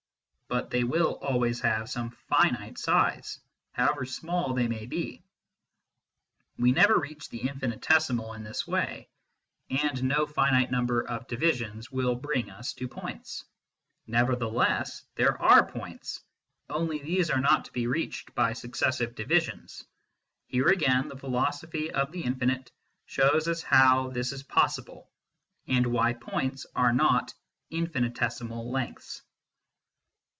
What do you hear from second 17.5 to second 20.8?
to be reached by successive divisions. Here